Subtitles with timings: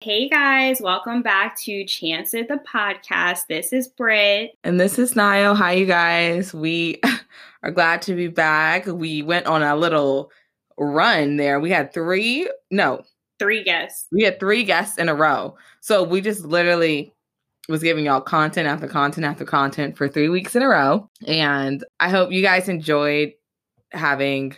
[0.00, 3.48] Hey guys, welcome back to Chance It the podcast.
[3.48, 4.52] This is Britt.
[4.62, 5.56] And this is Niall.
[5.56, 6.54] Hi, you guys.
[6.54, 7.00] We
[7.64, 8.86] are glad to be back.
[8.86, 10.30] We went on a little
[10.78, 11.58] run there.
[11.58, 13.02] We had three, no,
[13.40, 14.06] three guests.
[14.12, 15.56] We had three guests in a row.
[15.80, 17.12] So we just literally
[17.68, 21.10] was giving y'all content after content after content for three weeks in a row.
[21.26, 23.32] And I hope you guys enjoyed
[23.90, 24.54] having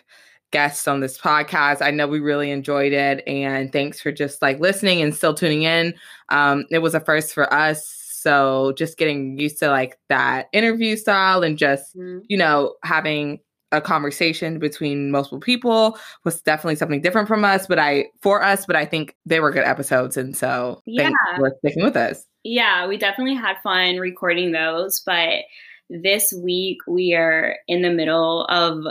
[0.51, 1.82] guests on this podcast.
[1.82, 3.23] I know we really enjoyed it.
[3.27, 5.95] And thanks for just like listening and still tuning in.
[6.29, 7.96] Um, it was a first for us.
[8.21, 12.18] So just getting used to like that interview style and just, mm-hmm.
[12.29, 13.41] you know, having
[13.72, 18.67] a conversation between multiple people was definitely something different from us, but I for us,
[18.67, 20.17] but I think they were good episodes.
[20.17, 21.05] And so yeah.
[21.05, 22.27] thanks for sticking with us.
[22.43, 25.44] Yeah, we definitely had fun recording those, but
[25.89, 28.85] this week we are in the middle of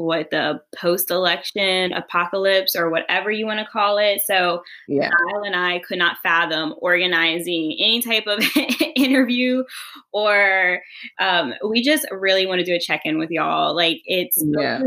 [0.00, 4.22] what the post election apocalypse or whatever you want to call it.
[4.24, 5.10] So yeah.
[5.10, 8.42] Kyle and I could not fathom organizing any type of
[8.96, 9.64] interview
[10.12, 10.80] or
[11.18, 13.74] um, we just really want to do a check-in with y'all.
[13.74, 14.82] Like it's yeah.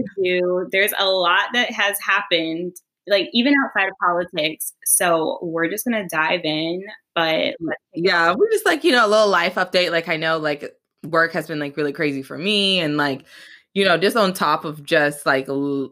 [0.72, 2.76] There's a lot that has happened
[3.08, 4.74] like even outside of politics.
[4.86, 6.84] So we're just gonna dive in.
[7.16, 7.56] But
[7.94, 9.92] yeah, we're just like, you know, a little life update.
[9.92, 13.26] Like I know like work has been like really crazy for me and like
[13.74, 15.48] you know, just on top of just like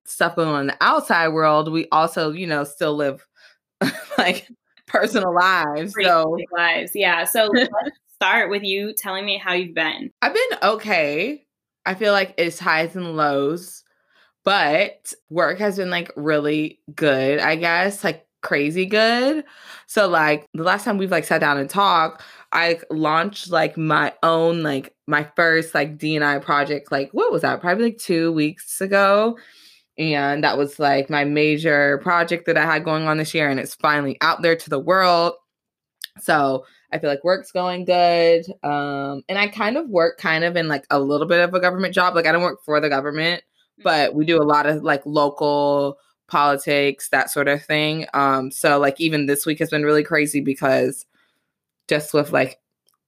[0.05, 3.25] stuff going on in the outside world, we also, you know, still live
[4.17, 4.47] like
[4.87, 5.95] personal lives.
[5.99, 6.91] so lives.
[6.93, 7.23] Yeah.
[7.23, 7.69] So let's
[8.13, 10.11] start with you telling me how you've been.
[10.21, 11.45] I've been okay.
[11.85, 13.83] I feel like it's highs and lows,
[14.43, 19.43] but work has been like really good, I guess, like crazy good.
[19.87, 24.13] So like the last time we've like sat down and talked, I launched like my
[24.23, 27.61] own like my first like DNI project like what was that?
[27.61, 29.37] Probably like 2 weeks ago.
[29.97, 33.59] And that was like my major project that I had going on this year and
[33.59, 35.33] it's finally out there to the world.
[36.19, 38.45] So, I feel like work's going good.
[38.63, 41.59] Um and I kind of work kind of in like a little bit of a
[41.59, 42.15] government job.
[42.15, 43.43] Like I don't work for the government,
[43.83, 45.97] but we do a lot of like local
[46.31, 48.07] politics, that sort of thing.
[48.13, 51.05] Um so like even this week has been really crazy because
[51.87, 52.57] just with like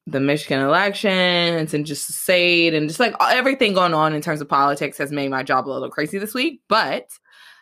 [0.05, 4.49] the Michigan elections and just SAID and just like everything going on in terms of
[4.49, 6.61] politics has made my job a little crazy this week.
[6.67, 7.07] But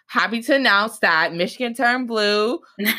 [0.08, 2.60] happy to announce that Michigan turned blue.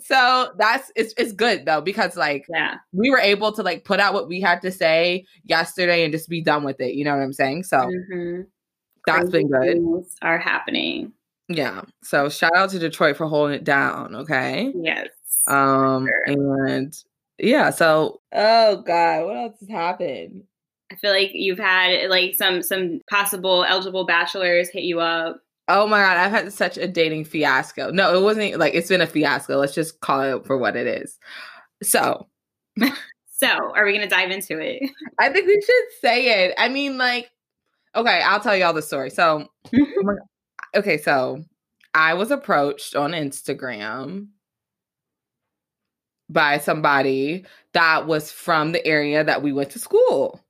[0.00, 4.00] so that's it's it's good though because like yeah we were able to like put
[4.00, 6.94] out what we had to say yesterday and just be done with it.
[6.94, 7.64] You know what I'm saying?
[7.64, 8.42] So mm-hmm.
[9.06, 10.04] that's Crazy been good.
[10.22, 11.12] Are happening.
[11.48, 11.82] Yeah.
[12.02, 14.14] So shout out to Detroit for holding it down.
[14.14, 14.72] Okay.
[14.74, 15.08] Yes.
[15.46, 16.64] Um sure.
[16.66, 16.94] and
[17.38, 20.44] yeah, so oh god, what else has happened?
[20.92, 25.40] I feel like you've had like some some possible eligible bachelors hit you up.
[25.66, 27.90] Oh my god, I've had such a dating fiasco.
[27.90, 29.56] No, it wasn't like it's been a fiasco.
[29.56, 31.18] Let's just call it for what it is.
[31.82, 32.28] So,
[33.30, 34.82] so are we going to dive into it?
[35.18, 36.54] I think we should say it.
[36.58, 37.30] I mean, like,
[37.96, 39.10] okay, I'll tell you all the story.
[39.10, 39.48] So,
[40.74, 41.44] okay, so
[41.94, 44.28] I was approached on Instagram
[46.28, 50.40] by somebody that was from the area that we went to school.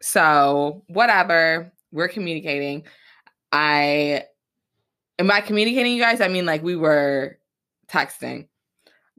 [0.00, 2.84] So, whatever, we're communicating.
[3.52, 4.24] I
[5.18, 7.38] am by communicating you guys, I mean like we were
[7.88, 8.48] texting.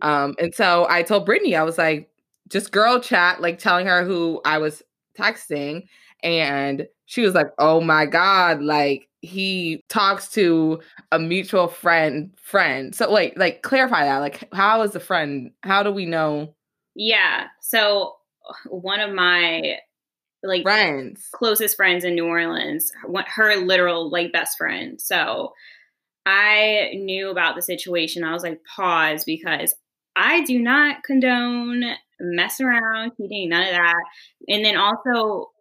[0.01, 2.09] Um, and so I told Brittany, I was like,
[2.49, 4.81] just girl chat, like telling her who I was
[5.17, 5.87] texting.
[6.23, 10.79] And she was like, oh my God, like he talks to
[11.11, 12.95] a mutual friend friend.
[12.95, 16.55] So like like clarify that like how is the friend how do we know
[16.95, 18.15] yeah so
[18.67, 19.77] one of my
[20.41, 21.27] like friends.
[21.33, 22.91] closest friends in new orleans
[23.27, 24.99] her literal like best friend.
[25.01, 25.53] So
[26.25, 28.23] i knew about the situation.
[28.23, 29.75] I was like pause because
[30.15, 31.83] i do not condone
[32.21, 34.03] messing around cheating none of that.
[34.47, 35.51] And then also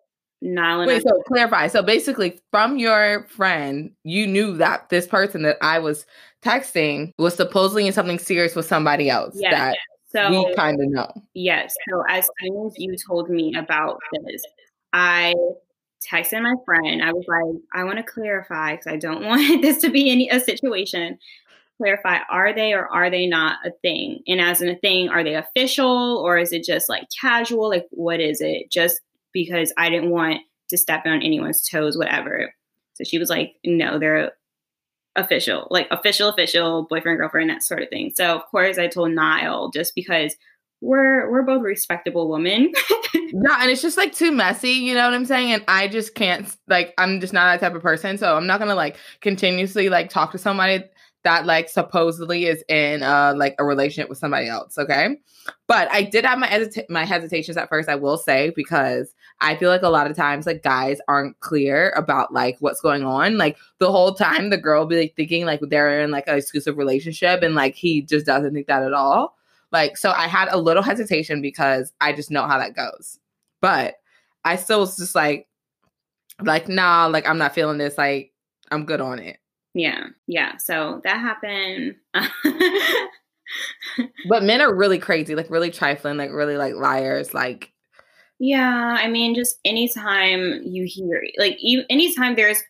[0.41, 1.67] Niall Wait, so clarify.
[1.67, 6.07] So basically, from your friend, you knew that this person that I was
[6.43, 9.77] texting was supposedly in something serious with somebody else yes, that
[10.09, 11.11] so, we kind of know.
[11.35, 11.75] Yes.
[11.91, 14.43] So as soon as you told me about this,
[14.93, 15.35] I
[16.11, 17.03] texted my friend.
[17.03, 20.31] I was like, I want to clarify because I don't want this to be any
[20.31, 21.19] a situation.
[21.79, 24.21] Clarify: Are they or are they not a thing?
[24.27, 27.69] And as in a thing, are they official or is it just like casual?
[27.69, 28.71] Like, what is it?
[28.71, 29.01] Just
[29.33, 30.41] because I didn't want
[30.71, 32.55] to step on anyone's toes, whatever.
[32.95, 34.33] So she was like, no, they're
[35.17, 38.13] official, like official, official boyfriend, girlfriend, that sort of thing.
[38.15, 40.37] So of course I told Niall just because
[40.81, 42.73] we're we're both respectable women.
[43.15, 45.53] yeah, and it's just like too messy, you know what I'm saying?
[45.53, 48.17] And I just can't like I'm just not that type of person.
[48.17, 50.85] So I'm not gonna like continuously like talk to somebody
[51.29, 54.79] that like supposedly is in uh like a relationship with somebody else.
[54.79, 55.19] Okay.
[55.67, 59.55] But I did have my hesita- my hesitations at first, I will say, because I
[59.55, 63.37] feel like a lot of times like guys aren't clear about like what's going on.
[63.37, 66.79] Like the whole time the girl be like thinking like they're in like an exclusive
[66.79, 69.37] relationship and like he just doesn't think that at all.
[69.71, 73.19] Like so I had a little hesitation because I just know how that goes.
[73.61, 73.97] But
[74.47, 75.47] I still was just like
[76.43, 78.33] like nah, like I'm not feeling this like
[78.71, 79.39] I'm good on it.
[79.75, 80.07] Yeah.
[80.27, 80.57] Yeah.
[80.57, 81.97] So that happened.
[84.29, 87.73] but men are really crazy, like really trifling, like really like liars, like
[88.41, 91.59] yeah, I mean, just anytime you hear, like,
[91.91, 92.63] anytime there's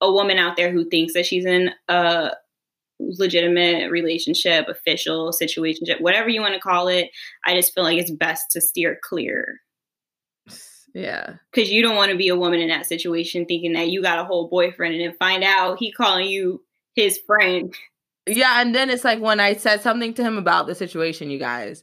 [0.00, 2.30] a woman out there who thinks that she's in a
[2.98, 7.10] legitimate relationship, official situationship, whatever you want to call it,
[7.44, 9.60] I just feel like it's best to steer clear.
[10.94, 11.34] Yeah.
[11.50, 14.18] Because you don't want to be a woman in that situation thinking that you got
[14.18, 16.62] a whole boyfriend and then find out he calling you
[16.94, 17.74] his friend.
[18.26, 18.60] Yeah.
[18.60, 21.82] And then it's like when I said something to him about the situation, you guys,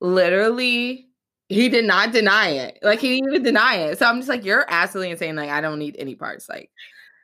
[0.00, 1.06] literally,
[1.48, 2.78] he did not deny it.
[2.82, 3.98] Like he didn't even deny it.
[3.98, 5.36] So I'm just like, you're absolutely insane.
[5.36, 6.48] Like, I don't need any parts.
[6.48, 6.70] Like,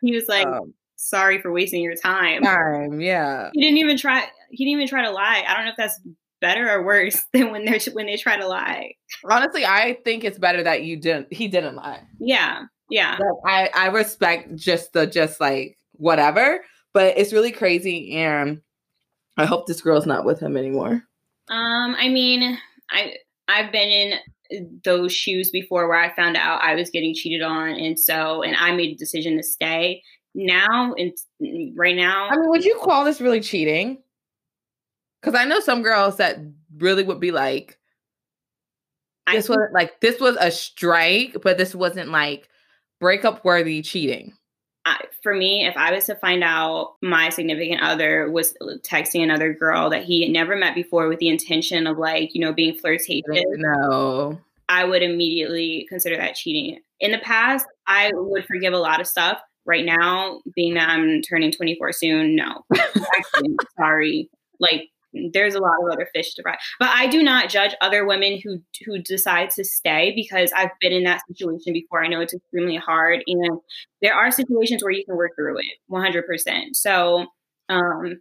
[0.03, 2.43] he was like, um, sorry for wasting your time.
[2.43, 3.51] Time, yeah.
[3.53, 4.27] He didn't even try.
[4.51, 5.45] He didn't even try to lie.
[5.47, 6.01] I don't know if that's
[6.41, 8.95] better or worse than when they're when they try to lie.
[9.25, 11.33] Honestly, I think it's better that you didn't.
[11.33, 12.03] He didn't lie.
[12.21, 13.17] Yeah, yeah.
[13.19, 16.61] But I I respect just the just like whatever,
[16.93, 18.61] but it's really crazy, and
[19.37, 21.03] I hope this girl's not with him anymore.
[21.49, 22.59] Um, I mean,
[22.91, 23.17] I
[23.49, 23.89] I've been
[24.51, 28.43] in those shoes before where I found out I was getting cheated on, and so
[28.43, 30.03] and I made a decision to stay.
[30.35, 31.13] Now, and
[31.77, 34.03] right now, I mean, would you call this really cheating?
[35.21, 36.39] Because I know some girls that
[36.77, 37.79] really would be like,
[39.33, 42.49] this was like this was a strike, but this wasn't like
[43.01, 44.33] breakup worthy cheating.
[44.85, 49.25] I, for me, if I was to find out my significant other was uh, texting
[49.25, 52.53] another girl that he had never met before with the intention of like, you know,
[52.53, 53.25] being flirtatious,
[53.57, 54.39] no,
[54.69, 56.79] I would immediately consider that cheating.
[57.01, 59.41] In the past, I would forgive a lot of stuff.
[59.65, 62.65] Right now, being that I'm turning 24 soon, no.
[62.77, 64.31] Actually, sorry.
[64.61, 64.91] Like
[65.33, 66.57] there's a lot of other fish to fry.
[66.79, 70.93] But I do not judge other women who who decide to stay because I've been
[70.93, 72.05] in that situation before.
[72.05, 73.61] I know it's extremely hard, and
[74.03, 76.27] there are situations where you can work through it 100.
[76.27, 77.27] percent So,
[77.69, 78.21] um,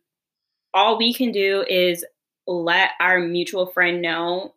[0.74, 2.06] all we can do is
[2.47, 4.53] let our mutual friend know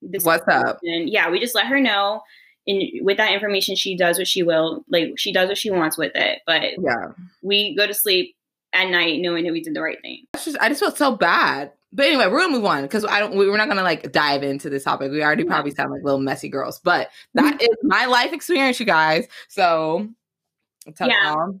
[0.00, 0.24] this.
[0.24, 0.78] What's up?
[0.82, 2.22] And yeah, we just let her know.
[2.66, 4.84] And with that information, she does what she will.
[4.88, 6.40] Like she does what she wants with it.
[6.46, 7.12] But yeah,
[7.42, 8.36] we go to sleep
[8.72, 10.24] at night knowing that we did the right thing.
[10.42, 11.72] Just, I just felt so bad.
[11.92, 13.36] But anyway, we're gonna move on because I don't.
[13.36, 15.10] We're not gonna like dive into this topic.
[15.10, 18.86] We already probably sound like little messy girls, but that is my life experience, you
[18.86, 19.26] guys.
[19.48, 20.08] So,
[20.94, 21.34] tell yeah.
[21.34, 21.60] y'all.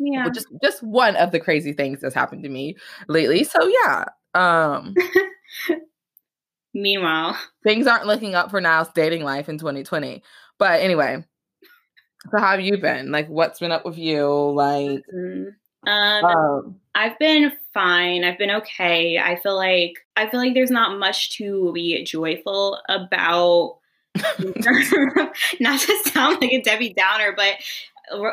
[0.00, 0.24] Yeah.
[0.24, 2.76] Well, just just one of the crazy things that's happened to me
[3.08, 3.44] lately.
[3.44, 4.04] So yeah.
[4.34, 4.94] Um
[6.74, 10.22] Meanwhile, things aren't looking up for Niall's dating life in 2020.
[10.58, 11.24] But anyway,
[12.30, 13.12] so how have you been?
[13.12, 14.26] Like, what's been up with you?
[14.26, 15.50] Like, mm-hmm.
[15.86, 18.24] Um, um, I've been fine.
[18.24, 19.18] I've been okay.
[19.18, 23.78] I feel like I feel like there's not much to be joyful about.
[25.60, 27.54] not to sound like a Debbie Downer, but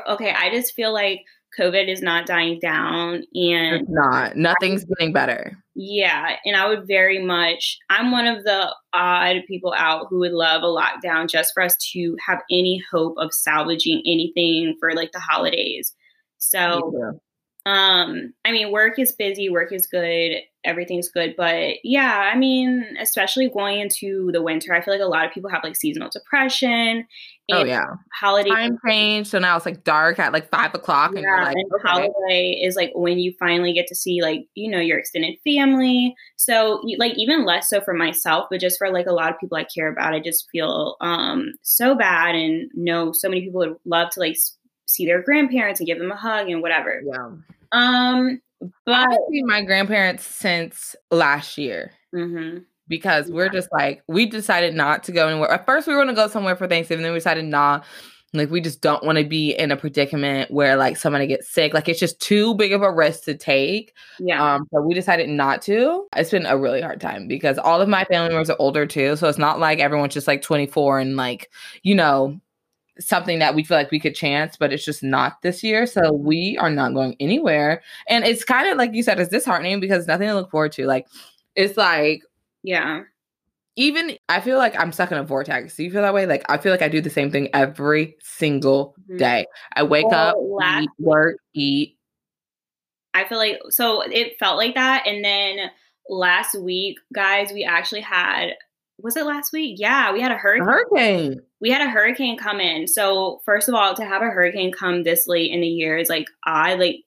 [0.07, 1.25] okay, I just feel like
[1.59, 4.35] COVID is not dying down and it's not.
[4.35, 5.57] Nothing's I, getting better.
[5.75, 6.35] Yeah.
[6.45, 10.63] And I would very much, I'm one of the odd people out who would love
[10.63, 15.19] a lockdown just for us to have any hope of salvaging anything for like the
[15.19, 15.93] holidays.
[16.37, 17.19] So
[17.65, 21.35] um, I mean, work is busy, work is good, everything's good.
[21.37, 25.31] But yeah, I mean, especially going into the winter, I feel like a lot of
[25.31, 27.05] people have like seasonal depression.
[27.51, 27.85] oh yeah,
[28.19, 29.27] holiday time change.
[29.27, 31.11] So now it's like dark at like five o'clock.
[31.13, 31.87] Yeah, and, like, and okay.
[31.87, 36.15] holiday is like when you finally get to see like you know your extended family.
[36.37, 39.57] So like even less so for myself, but just for like a lot of people
[39.57, 43.75] I care about, I just feel um so bad and know so many people would
[43.85, 44.37] love to like
[44.91, 47.01] see their grandparents and give them a hug and whatever.
[47.05, 47.31] Yeah.
[47.71, 48.41] Um,
[48.85, 51.91] but I've seen my grandparents since last year.
[52.13, 52.59] Mm-hmm.
[52.87, 53.35] Because yeah.
[53.35, 55.51] we're just like we decided not to go anywhere.
[55.51, 57.03] At first, we were going to go somewhere for Thanksgiving.
[57.03, 57.85] Then we decided not.
[58.33, 61.73] Like we just don't want to be in a predicament where like somebody gets sick.
[61.73, 63.93] Like it's just too big of a risk to take.
[64.19, 64.55] Yeah.
[64.55, 64.67] Um.
[64.73, 66.07] So we decided not to.
[66.15, 69.15] It's been a really hard time because all of my family members are older too.
[69.17, 71.49] So it's not like everyone's just like 24 and like
[71.83, 72.39] you know
[73.01, 75.85] something that we feel like we could chance, but it's just not this year.
[75.85, 77.81] So we are not going anywhere.
[78.07, 80.85] And it's kind of like you said, it's disheartening because nothing to look forward to.
[80.85, 81.07] Like,
[81.55, 82.21] it's like,
[82.63, 83.01] yeah.
[83.77, 85.75] Even I feel like I'm stuck in a vortex.
[85.75, 86.25] Do you feel that way?
[86.25, 89.17] Like I feel like I do the same thing every single mm-hmm.
[89.17, 89.45] day.
[89.75, 91.97] I wake well, up, eat, work, eat,
[93.13, 95.05] I feel like so it felt like that.
[95.05, 95.71] And then
[96.09, 98.51] last week, guys, we actually had
[99.03, 99.77] was it last week?
[99.79, 100.67] Yeah, we had a hurricane.
[100.67, 101.41] A hurricane.
[101.59, 102.87] We had a hurricane come in.
[102.87, 106.09] So first of all, to have a hurricane come this late in the year is
[106.09, 106.97] like I like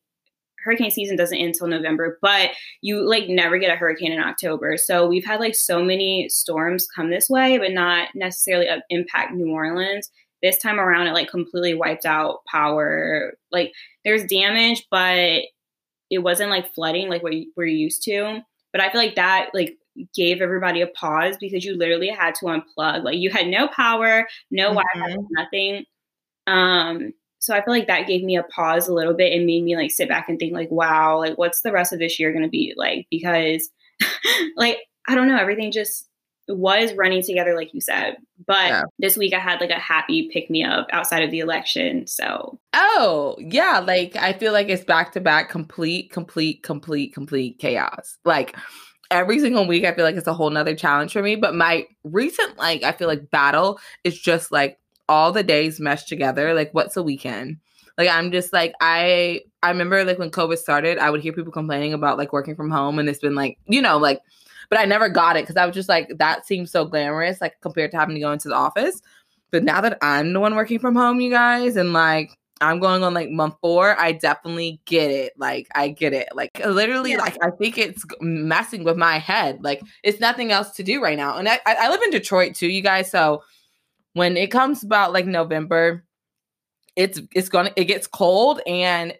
[0.64, 4.76] hurricane season doesn't end until November, but you like never get a hurricane in October.
[4.76, 9.34] So we've had like so many storms come this way, but not necessarily uh, impact
[9.34, 10.10] New Orleans.
[10.42, 13.34] This time around, it like completely wiped out power.
[13.52, 13.72] Like
[14.04, 15.42] there's damage, but
[16.10, 18.40] it wasn't like flooding like what we're used to.
[18.72, 19.76] But I feel like that like
[20.14, 23.04] gave everybody a pause because you literally had to unplug.
[23.04, 25.00] Like you had no power, no mm-hmm.
[25.00, 25.84] Wi-Fi, nothing.
[26.46, 29.62] Um, so I feel like that gave me a pause a little bit and made
[29.62, 32.32] me like sit back and think like, wow, like what's the rest of this year
[32.32, 33.06] gonna be like?
[33.10, 33.68] Because
[34.56, 36.08] like I don't know, everything just
[36.48, 38.16] was running together like you said.
[38.46, 38.82] But yeah.
[38.98, 42.06] this week I had like a happy pick me up outside of the election.
[42.06, 47.58] So Oh, yeah, like I feel like it's back to back complete, complete, complete, complete
[47.58, 48.18] chaos.
[48.24, 48.56] Like
[49.14, 51.36] every single week I feel like it's a whole nother challenge for me.
[51.36, 54.78] But my recent like I feel like battle is just like
[55.08, 56.52] all the days meshed together.
[56.52, 57.58] Like what's a weekend?
[57.96, 61.52] Like I'm just like I I remember like when COVID started, I would hear people
[61.52, 64.20] complaining about like working from home and it's been like, you know, like
[64.68, 67.60] but I never got it because I was just like, that seems so glamorous, like
[67.60, 69.00] compared to having to go into the office.
[69.52, 73.02] But now that I'm the one working from home, you guys, and like I'm going
[73.02, 73.98] on like month four.
[73.98, 75.32] I definitely get it.
[75.36, 76.28] Like I get it.
[76.34, 77.18] Like literally, yeah.
[77.18, 79.62] like I think it's messing with my head.
[79.62, 81.36] Like it's nothing else to do right now.
[81.36, 83.10] And I, I live in Detroit too, you guys.
[83.10, 83.42] So
[84.12, 86.04] when it comes about like November,
[86.96, 89.14] it's it's gonna it gets cold and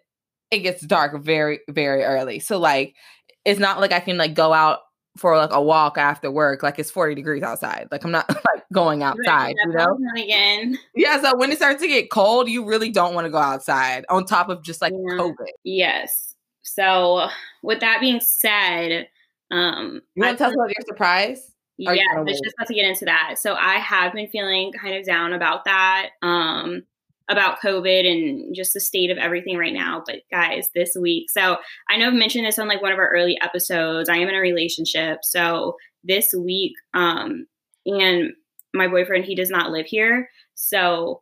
[0.49, 2.39] it gets dark very very early.
[2.39, 2.95] So like
[3.43, 4.79] it's not like I can like go out
[5.17, 7.87] for like a walk after work, like it's 40 degrees outside.
[7.91, 9.97] Like I'm not like going outside, you know?
[10.15, 10.77] Again.
[10.95, 14.05] Yeah, so when it starts to get cold, you really don't want to go outside
[14.09, 15.17] on top of just like yeah.
[15.17, 15.47] COVID.
[15.63, 16.35] Yes.
[16.63, 17.27] So
[17.63, 19.07] with that being said,
[19.51, 21.51] um You want to tell us about your surprise?
[21.77, 23.35] Yeah, I was just about to get into that.
[23.37, 26.11] So I have been feeling kind of down about that.
[26.21, 26.83] Um
[27.29, 30.03] about COVID and just the state of everything right now.
[30.05, 31.57] But guys, this week, so
[31.89, 34.09] I know I've mentioned this on like one of our early episodes.
[34.09, 35.19] I am in a relationship.
[35.23, 37.47] So this week, um,
[37.85, 38.33] and
[38.73, 40.29] my boyfriend, he does not live here.
[40.55, 41.21] So,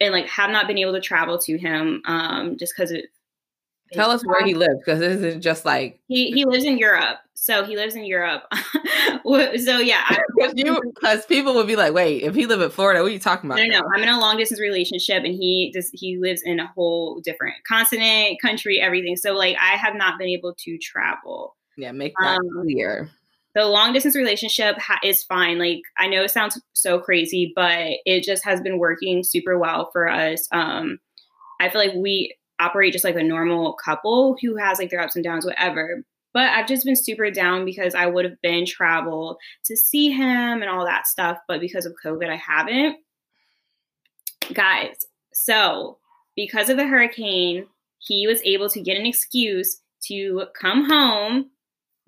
[0.00, 3.06] and like have not been able to travel to him um, just because it
[3.92, 7.18] Tell us where he lives because this is just like he he lives in Europe.
[7.34, 8.44] So he lives in Europe.
[8.52, 13.12] so yeah, because people would be like, "Wait, if he live in Florida, what are
[13.12, 16.18] you talking about?" No, no, I'm in a long distance relationship, and he does he
[16.18, 19.16] lives in a whole different continent, country, everything.
[19.16, 21.56] So like, I have not been able to travel.
[21.76, 23.10] Yeah, make that um, clear.
[23.54, 25.58] The long distance relationship ha- is fine.
[25.58, 29.90] Like I know it sounds so crazy, but it just has been working super well
[29.92, 30.46] for us.
[30.52, 31.00] Um,
[31.60, 35.16] I feel like we operate just like a normal couple who has like their ups
[35.16, 36.04] and downs, whatever.
[36.32, 40.62] But I've just been super down because I would have been travel to see him
[40.62, 41.38] and all that stuff.
[41.46, 42.96] But because of COVID, I haven't.
[44.54, 44.96] Guys,
[45.32, 45.98] so
[46.34, 47.66] because of the hurricane,
[47.98, 51.50] he was able to get an excuse to come home.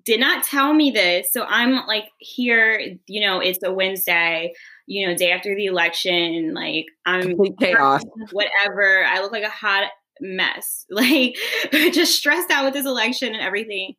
[0.05, 1.31] Did not tell me this.
[1.31, 4.53] So I'm like here, you know, it's a Wednesday,
[4.85, 6.53] you know, day after the election.
[6.53, 8.03] Like I'm Complete chaos.
[8.31, 9.05] Whatever.
[9.05, 9.89] I look like a hot
[10.21, 11.35] mess, like
[11.71, 13.95] just stressed out with this election and everything.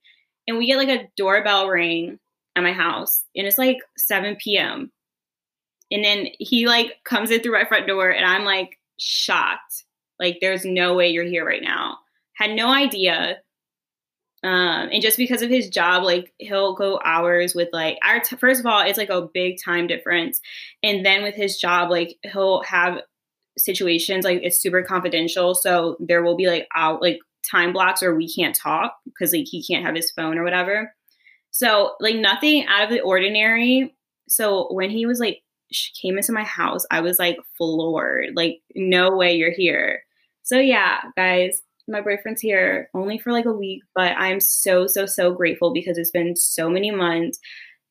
[0.49, 2.18] And we get like a doorbell ring
[2.54, 4.92] at my house, and it's like 7 p.m.
[5.90, 9.85] And then he like comes in through my front door, and I'm like shocked.
[10.18, 11.99] Like, there's no way you're here right now.
[12.35, 13.38] Had no idea.
[14.42, 18.37] Um, and just because of his job, like he'll go hours with like our t-
[18.37, 20.40] first of all, it's like a big time difference,
[20.82, 23.00] and then with his job, like he'll have
[23.58, 27.18] situations like it's super confidential so there will be like out like
[27.50, 30.92] time blocks where we can't talk because like he can't have his phone or whatever.
[31.50, 33.94] So like nothing out of the ordinary.
[34.28, 35.42] So when he was like
[36.00, 40.02] came into my house i was like floored like no way you're here.
[40.42, 45.06] So yeah guys my boyfriend's here only for like a week but i'm so so
[45.06, 47.38] so grateful because it's been so many months.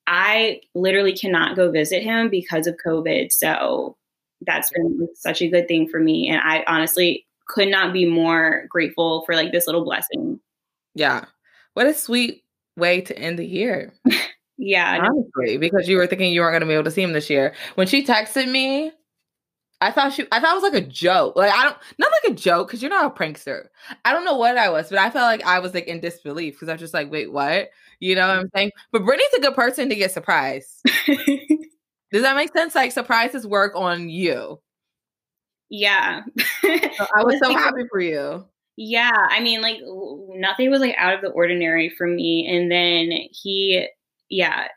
[0.07, 3.97] I literally cannot go visit him because of covid so
[4.41, 6.29] that's been such a good thing for me.
[6.29, 10.39] And I honestly could not be more grateful for like this little blessing.
[10.93, 11.25] Yeah.
[11.73, 12.43] What a sweet
[12.77, 13.93] way to end the year.
[14.57, 14.99] yeah.
[15.01, 17.29] Honestly, because you were thinking you weren't going to be able to see him this
[17.29, 17.53] year.
[17.75, 18.91] When she texted me,
[19.81, 21.35] I thought she, I thought it was like a joke.
[21.35, 23.67] Like I don't, not like a joke because you're not a prankster.
[24.05, 26.55] I don't know what I was, but I felt like I was like in disbelief
[26.55, 27.69] because I was just like, wait, what?
[27.99, 28.71] You know what I'm saying?
[28.91, 30.81] But Brittany's a good person to get surprised.
[32.15, 32.73] Does that make sense?
[32.73, 34.61] Like surprises work on you.
[35.69, 36.21] Yeah.
[36.61, 38.45] so I was so happy for you.
[38.77, 39.81] Yeah, I mean, like
[40.29, 42.47] nothing was like out of the ordinary for me.
[42.49, 43.89] And then he,
[44.29, 44.69] yeah,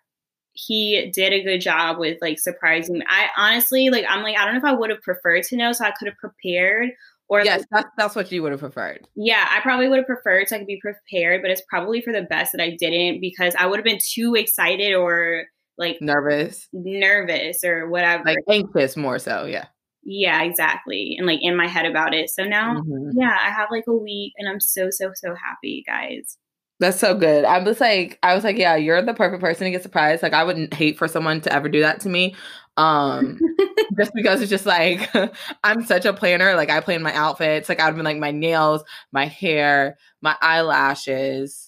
[0.54, 3.04] he did a good job with like surprising me.
[3.08, 5.70] I honestly, like, I'm like, I don't know if I would have preferred to know,
[5.70, 6.90] so I could have prepared.
[7.28, 9.06] Or yes, like, that's that's what you would have preferred.
[9.14, 12.12] Yeah, I probably would have preferred so I could be prepared, but it's probably for
[12.12, 15.44] the best that I didn't because I would have been too excited or
[15.78, 19.44] like nervous, nervous or whatever, like anxious more so.
[19.44, 19.66] Yeah.
[20.10, 21.16] Yeah, exactly.
[21.18, 22.30] And like in my head about it.
[22.30, 23.18] So now, mm-hmm.
[23.18, 26.38] yeah, I have like a week and I'm so, so, so happy, guys.
[26.80, 27.44] That's so good.
[27.44, 30.22] I was like, I was like, yeah, you're the perfect person to get surprised.
[30.22, 32.36] Like, I wouldn't hate for someone to ever do that to me.
[32.78, 33.38] Um,
[33.98, 35.10] just because it's just like
[35.64, 36.54] I'm such a planner.
[36.54, 37.68] Like I plan my outfits.
[37.68, 41.67] Like I've been like my nails, my hair, my eyelashes,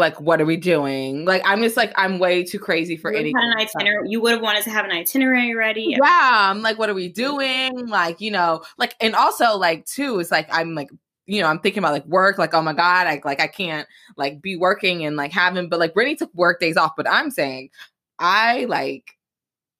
[0.00, 1.24] like what are we doing?
[1.24, 4.42] Like i'm just like i'm way too crazy for any an itinerary you would have
[4.42, 6.50] wanted to have an itinerary ready yeah.
[6.50, 7.86] I'm like what are we doing?
[7.86, 10.90] Like you know like and also like too it's like i'm like
[11.26, 13.86] you know i'm thinking about like work like oh my god i like i can't
[14.16, 17.30] like be working and like having but like brittany took work days off but i'm
[17.30, 17.70] saying
[18.18, 19.16] i like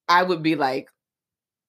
[0.09, 0.89] i would be like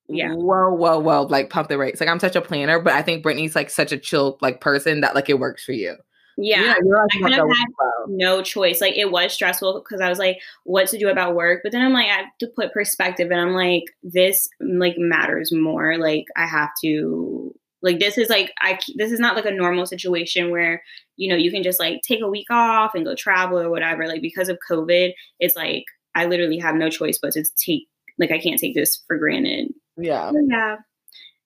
[0.07, 0.33] yeah.
[0.33, 3.23] whoa whoa whoa like pump the rates like i'm such a planner but i think
[3.23, 5.95] brittany's like such a chill like person that like it works for you
[6.41, 7.67] yeah, I kind of had
[8.07, 8.81] no choice.
[8.81, 11.61] Like it was stressful because I was like, what to do about work?
[11.63, 14.95] But then I'm like, I have to put perspective, and I'm like, this mm, like
[14.97, 15.97] matters more.
[15.97, 19.85] Like I have to like this is like I this is not like a normal
[19.85, 20.83] situation where
[21.17, 24.07] you know you can just like take a week off and go travel or whatever.
[24.07, 28.31] Like because of COVID, it's like I literally have no choice but to take like
[28.31, 29.73] I can't take this for granted.
[29.97, 30.31] Yeah.
[30.47, 30.77] yeah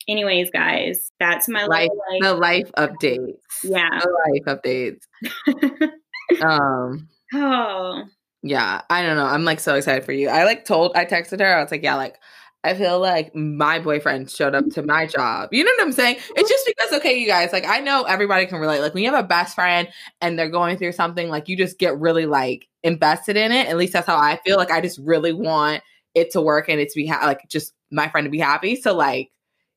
[0.07, 1.89] anyways, guys, that's my life.
[2.19, 3.37] the life updates.
[3.63, 6.41] Yeah, the life updates.
[6.41, 7.07] um.
[7.33, 8.03] Oh.
[8.43, 9.25] Yeah, I don't know.
[9.25, 10.29] I'm like so excited for you.
[10.29, 11.57] I like told I texted her.
[11.57, 12.17] I was like, yeah, like
[12.65, 15.49] I feel like my boyfriend showed up to my job.
[15.51, 16.17] You know what I'm saying?
[16.35, 18.81] It's just because, okay, you guys, like I know everybody can relate.
[18.81, 19.87] Like when you have a best friend
[20.19, 23.67] and they're going through something, like you just get really like invested in it.
[23.67, 24.57] At least that's how I feel.
[24.57, 25.83] Like I just really want
[26.15, 28.75] it to work and it to be ha- like just my friend to be happy.
[28.75, 29.29] So like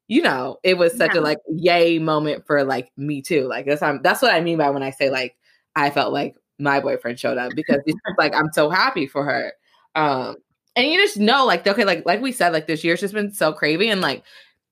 [0.09, 1.21] you know, it was such yeah.
[1.21, 3.47] a like yay moment for like me too.
[3.47, 5.37] Like that's I'm, that's what I mean by when I say like
[5.77, 9.53] I felt like my boyfriend showed up because it's like I'm so happy for her.
[9.95, 10.37] Um
[10.75, 13.33] and you just know like okay like like we said like this year's just been
[13.33, 14.23] so crazy and like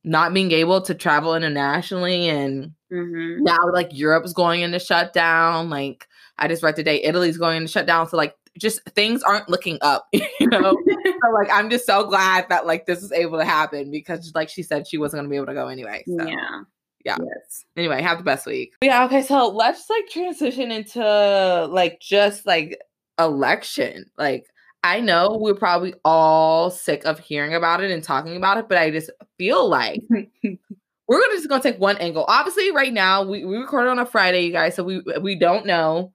[0.04, 3.42] not being able to travel internationally and mm-hmm.
[3.42, 6.06] now like Europe's going into shutdown like
[6.38, 10.08] I just read today Italy's going into shutdown so like just things aren't looking up,
[10.12, 10.76] you know?
[11.22, 14.48] so like I'm just so glad that like this is able to happen because like
[14.48, 16.04] she said she wasn't gonna be able to go anyway.
[16.06, 16.26] So.
[16.26, 16.62] Yeah.
[17.04, 17.18] Yeah.
[17.20, 17.64] Yes.
[17.76, 18.74] Anyway, have the best week.
[18.82, 22.80] Yeah, okay, so let's like transition into like just like
[23.18, 24.06] election.
[24.18, 24.46] Like
[24.82, 28.78] I know we're probably all sick of hearing about it and talking about it, but
[28.78, 32.24] I just feel like we're gonna just gonna take one angle.
[32.28, 35.66] Obviously, right now we, we recorded on a Friday, you guys, so we we don't
[35.66, 36.12] know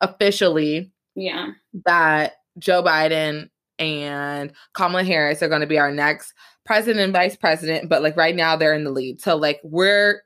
[0.00, 1.48] officially yeah.
[1.84, 6.32] That Joe Biden and Kamala Harris are going to be our next
[6.64, 9.20] president and vice president, but like right now they're in the lead.
[9.20, 10.22] So like we're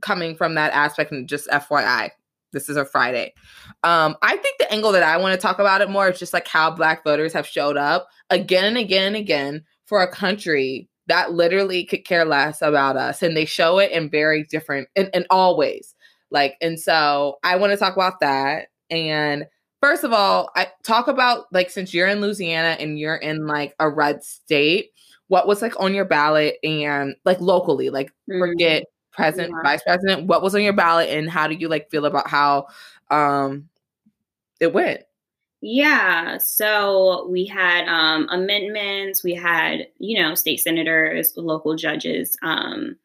[0.00, 2.10] coming from that aspect and just FYI.
[2.52, 3.34] This is a Friday.
[3.82, 6.32] Um, I think the angle that I want to talk about it more is just
[6.32, 10.88] like how black voters have showed up again and again and again for a country
[11.06, 13.22] that literally could care less about us.
[13.22, 15.94] And they show it in very different in, in all ways.
[16.30, 18.68] Like, and so I want to talk about that.
[18.90, 19.46] And
[19.84, 23.74] first of all, I talk about like since you're in Louisiana and you're in like
[23.78, 24.92] a red state,
[25.28, 28.38] what was like on your ballot and like locally, like mm-hmm.
[28.38, 29.62] forget president, yeah.
[29.62, 32.66] vice president, what was on your ballot and how do you like feel about how
[33.10, 33.68] um
[34.58, 35.02] it went?
[35.60, 42.96] Yeah, so we had um amendments, we had, you know, state senators, local judges, um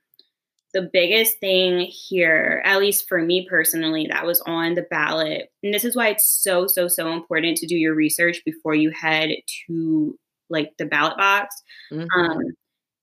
[0.73, 5.73] the biggest thing here, at least for me personally, that was on the ballot, and
[5.73, 9.29] this is why it's so, so, so important to do your research before you head
[9.67, 10.17] to
[10.49, 11.55] like the ballot box,
[11.91, 12.07] mm-hmm.
[12.19, 12.41] um,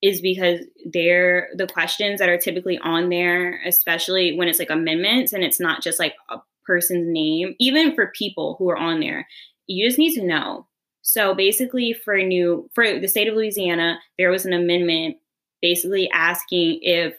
[0.02, 0.61] is because
[0.92, 5.61] they're the questions that are typically on there, especially when it's like amendments and it's
[5.61, 9.26] not just like a person's name, even for people who are on there,
[9.66, 10.66] you just need to know.
[11.02, 15.16] So basically, for new for the state of Louisiana, there was an amendment
[15.62, 17.14] basically asking if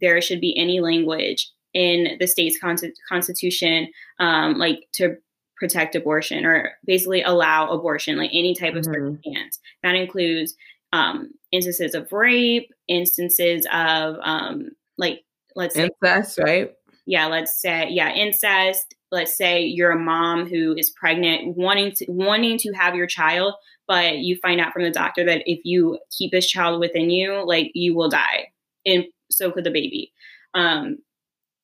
[0.00, 2.76] there should be any language in the state's con-
[3.08, 5.16] constitution, um, like to
[5.56, 8.92] protect abortion or basically allow abortion, like any type of mm-hmm.
[8.92, 9.60] circumstance.
[9.82, 10.54] That includes
[10.92, 15.20] um, instances of rape, instances of um, like
[15.54, 16.72] let's say incest, right?
[17.06, 18.94] Yeah, let's say yeah, incest.
[19.12, 23.54] Let's say you're a mom who is pregnant, wanting to wanting to have your child,
[23.86, 27.44] but you find out from the doctor that if you keep this child within you,
[27.44, 28.48] like you will die
[28.84, 30.12] in so could the baby.
[30.54, 30.98] Um,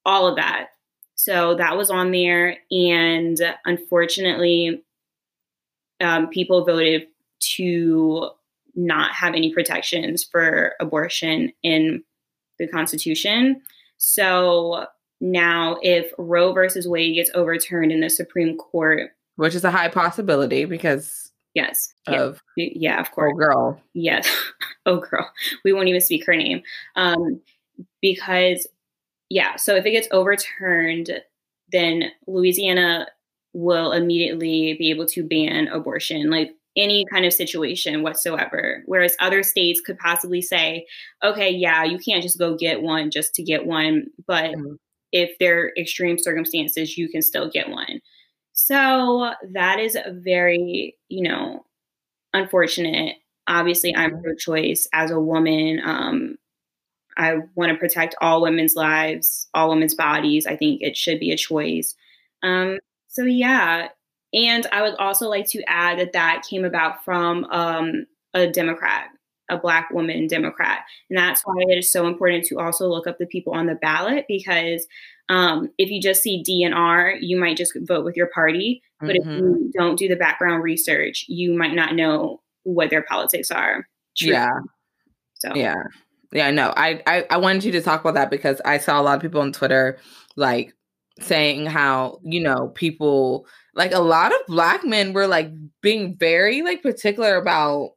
[0.05, 0.69] all of that.
[1.17, 2.59] So that was on there.
[2.71, 4.85] And unfortunately,
[6.01, 7.09] um, people voted
[7.57, 8.31] to
[8.75, 12.05] not have any protections for abortion in
[12.59, 13.63] the Constitution.
[13.97, 14.87] So
[15.21, 19.89] now, if Roe versus Wade gets overturned in the Supreme Court, which is a high
[19.89, 24.29] possibility because yes, of yeah, yeah of course, girl, yes,
[24.93, 25.31] oh girl,
[25.65, 26.63] we won't even speak her name,
[26.97, 27.41] um,
[28.01, 28.67] because
[29.29, 31.11] yeah, so if it gets overturned,
[31.73, 33.09] then Louisiana
[33.53, 38.83] will immediately be able to ban abortion, like any kind of situation whatsoever.
[38.87, 40.87] Whereas other states could possibly say,
[41.25, 44.75] okay, yeah, you can't just go get one just to get one, but mm-hmm.
[45.11, 48.01] if there are extreme circumstances, you can still get one.
[48.53, 51.65] So that is a very, you know,
[52.33, 53.17] unfortunate.
[53.49, 54.23] Obviously, I'm mm-hmm.
[54.23, 55.81] pro choice as a woman.
[55.85, 56.37] Um,
[57.17, 60.47] I want to protect all women's lives, all women's bodies.
[60.47, 61.95] I think it should be a choice.
[62.43, 62.79] Um,
[63.09, 63.89] so, yeah.
[64.35, 69.09] And I would also like to add that that came about from um, a Democrat,
[69.51, 70.81] a Black woman Democrat.
[71.09, 73.77] And that's why it is so important to also look up the people on the
[73.77, 74.87] ballot because
[75.29, 78.83] um, if you just see DNR, you might just vote with your party.
[79.01, 79.31] But mm-hmm.
[79.31, 83.87] if you don't do the background research, you might not know what their politics are.
[84.17, 84.33] True.
[84.33, 84.59] Yeah.
[85.35, 85.83] So, yeah.
[86.33, 89.03] Yeah, no, I, I I wanted you to talk about that because I saw a
[89.03, 89.99] lot of people on Twitter
[90.35, 90.75] like
[91.21, 95.51] saying how you know people like a lot of black men were like
[95.83, 97.93] being very like particular about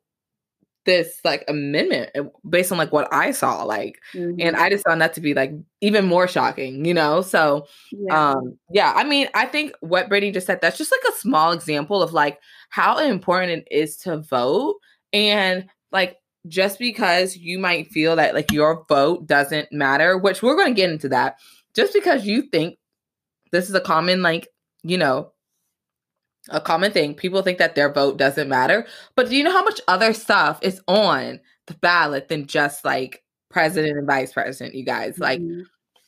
[0.90, 4.40] this like amendment eh, based on like what I saw like mm-hmm.
[4.40, 8.32] and I just found that to be like even more shocking you know so yeah.
[8.32, 11.52] um yeah I mean I think what Brittany just said that's just like a small
[11.52, 14.78] example of like how important it is to vote
[15.14, 20.56] and like just because you might feel that like your vote doesn't matter, which we're
[20.56, 21.38] going to get into that,
[21.76, 22.78] just because you think
[23.52, 24.48] this is a common, like,
[24.84, 25.32] you know,
[26.50, 27.14] a common thing.
[27.14, 28.86] People think that their vote doesn't matter.
[29.16, 33.24] But do you know how much other stuff is on the ballot than just like
[33.50, 35.14] president and vice president, you guys?
[35.14, 35.24] Mm-hmm.
[35.24, 35.42] Like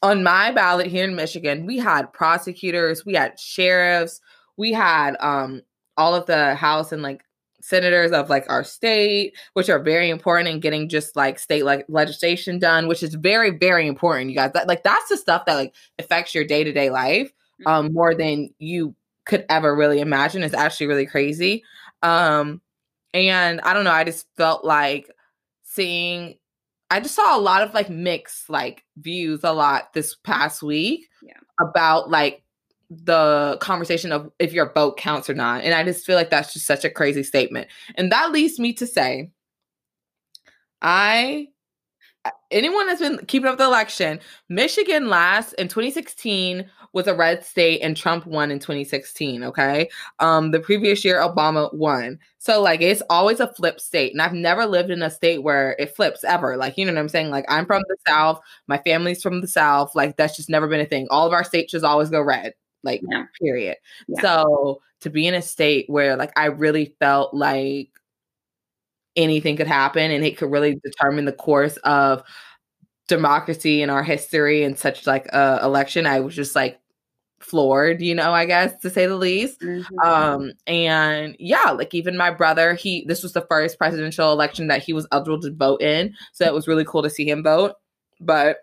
[0.03, 4.19] on my ballot here in Michigan, we had prosecutors, we had sheriffs,
[4.57, 5.61] we had um
[5.97, 7.23] all of the House and like
[7.61, 11.85] senators of like our state, which are very important in getting just like state like
[11.87, 14.29] legislation done, which is very, very important.
[14.29, 17.31] You guys, that, like that's the stuff that like affects your day to day life
[17.65, 17.93] um, mm-hmm.
[17.93, 18.95] more than you
[19.31, 20.43] could ever really imagine.
[20.43, 21.63] It's actually really crazy.
[22.03, 22.59] Um,
[23.13, 25.09] and I don't know, I just felt like
[25.63, 26.35] seeing
[26.89, 31.07] I just saw a lot of like mixed like views a lot this past week
[31.23, 31.37] yeah.
[31.61, 32.43] about like
[32.89, 35.63] the conversation of if your vote counts or not.
[35.63, 37.69] And I just feel like that's just such a crazy statement.
[37.95, 39.31] And that leads me to say,
[40.81, 41.47] I
[42.51, 47.79] anyone that's been keeping up the election, Michigan last in 2016 was a red state
[47.79, 49.89] and Trump won in 2016, okay?
[50.19, 52.19] Um the previous year Obama won.
[52.37, 55.75] So like it's always a flip state and I've never lived in a state where
[55.79, 56.57] it flips ever.
[56.57, 57.29] Like you know what I'm saying?
[57.29, 60.81] Like I'm from the south, my family's from the south, like that's just never been
[60.81, 61.07] a thing.
[61.09, 62.53] All of our states just always go red
[62.83, 63.25] like yeah.
[63.41, 63.77] period.
[64.07, 64.21] Yeah.
[64.21, 67.89] So to be in a state where like I really felt like
[69.15, 72.23] anything could happen and it could really determine the course of
[73.07, 76.79] democracy in our history and such like a election, I was just like
[77.41, 79.59] floored, you know, I guess to say the least.
[79.61, 79.99] Mm-hmm.
[79.99, 84.83] Um and yeah, like even my brother, he this was the first presidential election that
[84.83, 87.73] he was eligible to vote in, so it was really cool to see him vote.
[88.19, 88.57] But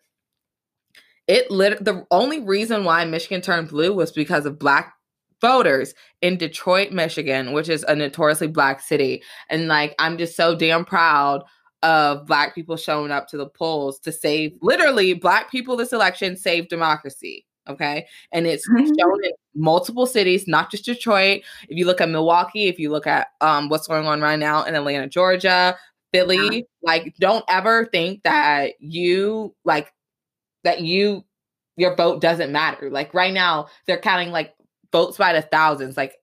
[1.26, 4.94] it lit the only reason why Michigan turned blue was because of black
[5.40, 9.22] voters in Detroit, Michigan, which is a notoriously black city.
[9.48, 11.44] And like I'm just so damn proud
[11.82, 16.36] of black people showing up to the polls to save literally black people this election
[16.36, 17.44] save democracy.
[17.68, 18.06] Okay.
[18.32, 18.86] And it's mm-hmm.
[18.98, 21.42] shown in multiple cities, not just Detroit.
[21.68, 24.64] If you look at Milwaukee, if you look at um, what's going on right now
[24.64, 25.76] in Atlanta, Georgia,
[26.12, 29.92] Philly, like don't ever think that you like
[30.64, 31.24] that you
[31.76, 32.90] your vote doesn't matter.
[32.90, 34.54] Like right now, they're counting like
[34.92, 35.96] votes by the thousands.
[35.96, 36.14] Like,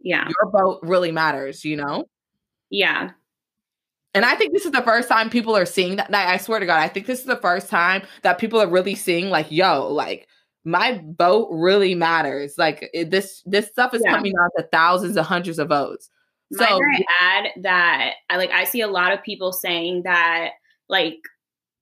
[0.00, 1.64] yeah, your vote really matters.
[1.64, 2.04] You know?
[2.70, 3.10] Yeah.
[4.14, 6.12] And I think this is the first time people are seeing that.
[6.12, 8.94] I swear to God, I think this is the first time that people are really
[8.94, 10.26] seeing like, yo, like
[10.64, 12.56] my vote really matters.
[12.58, 14.14] Like it, this, this stuff is yeah.
[14.14, 16.10] coming out to thousands and hundreds of votes.
[16.52, 20.52] So I add that I like I see a lot of people saying that
[20.88, 21.18] like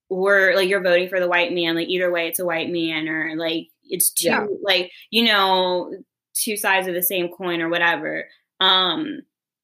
[0.09, 3.09] we're like you're voting for the white man like either way it's a white man
[3.09, 4.47] or like it's two yeah.
[4.63, 5.93] like you know
[6.35, 8.25] two sides of the same coin or whatever
[8.61, 9.21] um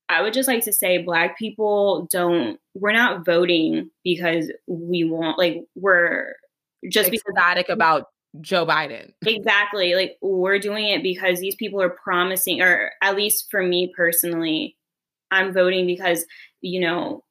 [0.09, 5.39] i would just like to say black people don't we're not voting because we want
[5.39, 6.35] like we're
[6.91, 8.07] just ecstatic about
[8.41, 9.13] Joe Biden.
[9.27, 9.95] Exactly.
[9.95, 14.77] Like we're doing it because these people are promising, or at least for me personally,
[15.31, 16.25] I'm voting because,
[16.61, 17.25] you know,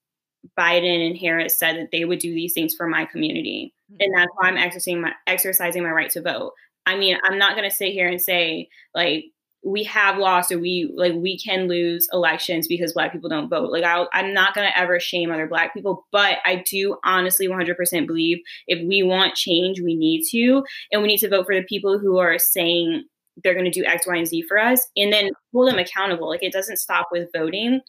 [0.58, 3.73] Biden and Harris said that they would do these things for my community.
[3.91, 3.97] Mm-hmm.
[4.01, 6.54] And that's why I'm exercising my exercising my right to vote.
[6.86, 9.26] I mean, I'm not gonna sit here and say like
[9.63, 13.72] we have lost or we like we can lose elections because black people don't vote.
[13.72, 17.48] Like i am not going to ever shame other black people but i do honestly
[17.48, 21.56] 100% believe if we want change we need to and we need to vote for
[21.56, 23.04] the people who are saying
[23.44, 26.30] they're going to do x y and z for us and then hold them accountable.
[26.30, 27.82] Like it doesn't stop with voting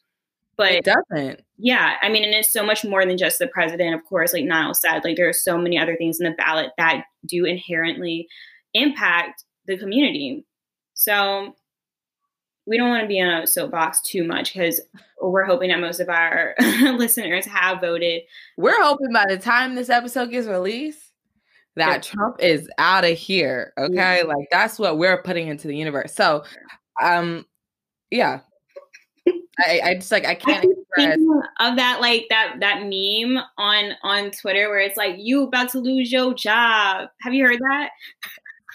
[0.59, 1.41] but it doesn't.
[1.57, 4.45] Yeah i mean and it's so much more than just the president of course like
[4.45, 8.29] niall said like there are so many other things in the ballot that do inherently
[8.75, 10.45] impact the community
[10.95, 11.55] so
[12.67, 14.81] we don't want to be on a soapbox too much because
[15.21, 18.23] we're hoping that most of our listeners have voted.
[18.57, 21.13] We're hoping by the time this episode gets released,
[21.75, 22.13] that yeah.
[22.13, 23.73] Trump is out of here.
[23.79, 24.19] Okay.
[24.19, 24.23] Yeah.
[24.27, 26.15] Like that's what we're putting into the universe.
[26.15, 26.45] So
[27.03, 27.47] um
[28.11, 28.41] yeah.
[29.59, 31.19] I, I just like I can't express
[31.61, 35.79] of that like that that meme on on Twitter where it's like you about to
[35.79, 37.09] lose your job.
[37.21, 37.91] Have you heard that?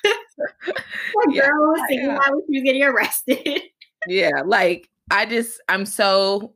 [1.29, 3.62] yeah, girl was singing she was getting arrested
[4.07, 6.53] yeah, like I just I'm so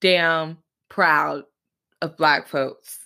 [0.00, 1.44] damn proud
[2.00, 2.98] of black folks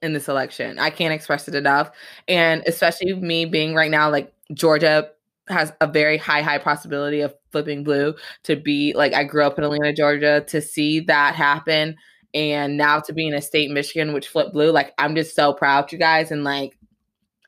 [0.00, 0.78] in this election.
[0.78, 1.90] I can't express it enough.
[2.26, 5.08] And especially me being right now like Georgia
[5.48, 9.58] has a very high high possibility of flipping blue to be like I grew up
[9.58, 11.96] in Atlanta, Georgia to see that happen
[12.34, 15.52] and now to be in a state Michigan which flipped blue like I'm just so
[15.52, 16.76] proud you guys and like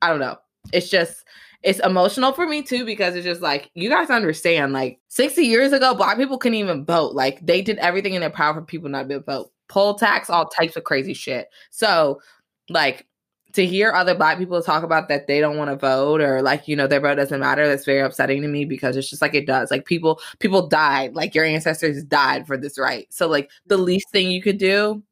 [0.03, 0.37] I don't know.
[0.73, 1.25] It's just
[1.65, 5.73] it's emotional for me too because it's just like you guys understand like 60 years
[5.73, 7.15] ago black people couldn't even vote.
[7.15, 9.51] Like they did everything in their power for people not to vote.
[9.69, 11.49] Poll tax all types of crazy shit.
[11.71, 12.21] So
[12.69, 13.07] like
[13.55, 16.69] to hear other black people talk about that they don't want to vote or like
[16.69, 19.35] you know their vote doesn't matter that's very upsetting to me because it's just like
[19.35, 19.71] it does.
[19.71, 21.15] Like people people died.
[21.15, 23.07] Like your ancestors died for this right.
[23.11, 23.85] So like the mm-hmm.
[23.85, 25.03] least thing you could do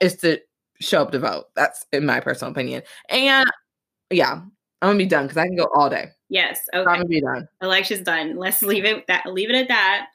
[0.00, 0.40] is to
[0.80, 1.44] show up to vote.
[1.54, 2.82] That's in my personal opinion.
[3.08, 3.48] And
[4.10, 4.40] yeah
[4.82, 6.08] I'm gonna be done because I can go all day.
[6.28, 6.60] Yes.
[6.72, 6.88] Okay.
[6.88, 7.48] I'm gonna be done.
[7.62, 8.36] Election's done.
[8.36, 10.06] Let's leave it that leave it at that.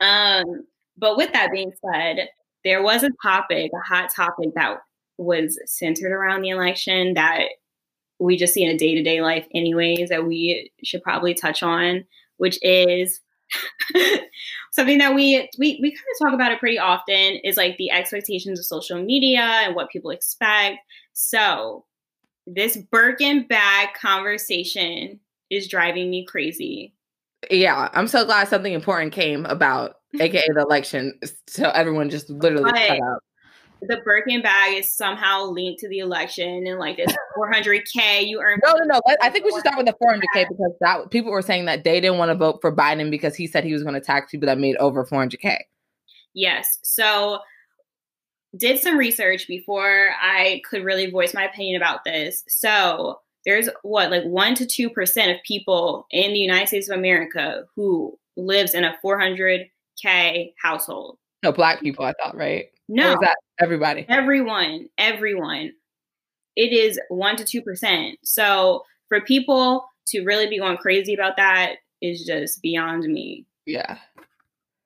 [0.00, 0.64] Um,
[0.96, 2.28] but with that being said,
[2.64, 4.78] there was a topic, a hot topic that
[5.16, 7.44] was centered around the election that
[8.18, 12.04] we just see in a day-to-day life anyways that we should probably touch on,
[12.36, 13.20] which is
[14.72, 17.90] something that we we we kind of talk about it pretty often is like the
[17.90, 20.78] expectations of social media and what people expect.
[21.12, 21.84] So
[22.54, 26.94] this Birkin bag conversation is driving me crazy.
[27.50, 31.18] Yeah, I'm so glad something important came about, aka the election.
[31.46, 33.22] So everyone just literally but cut out.
[33.80, 38.58] The Birkin bag is somehow linked to the election and like this 400k you earn.
[38.64, 39.00] No, no, no.
[39.22, 42.00] I think we should start with the 400k because that people were saying that they
[42.00, 44.46] didn't want to vote for Biden because he said he was going to tax people
[44.46, 45.58] that made over 400k.
[46.34, 46.80] Yes.
[46.82, 47.38] So
[48.56, 52.44] did some research before I could really voice my opinion about this.
[52.48, 56.98] So there's what like one to two percent of people in the United States of
[56.98, 61.18] America who lives in a 400k household.
[61.42, 62.04] No, black people.
[62.04, 62.66] I thought right.
[62.88, 64.06] No, that everybody.
[64.08, 65.72] Everyone, everyone.
[66.56, 68.18] It is one to two percent.
[68.24, 73.46] So for people to really be going crazy about that is just beyond me.
[73.66, 73.98] Yeah.